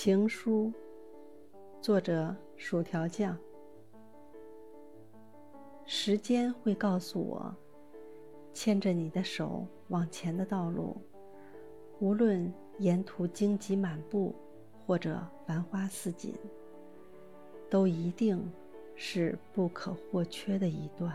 [0.00, 0.72] 情书
[1.80, 3.36] 作者薯条酱。
[5.86, 7.52] 时间会告诉我
[8.54, 10.96] 牵着你的手往前的道路
[11.98, 12.48] 无论
[12.78, 14.32] 沿途荆棘满布
[14.86, 16.32] 或者繁花似锦
[17.68, 18.40] 都一定
[18.94, 21.12] 是不可或缺的一段。